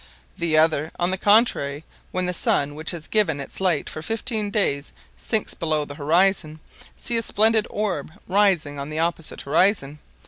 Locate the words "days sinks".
4.49-5.53